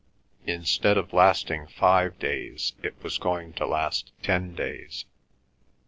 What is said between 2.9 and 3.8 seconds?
was going to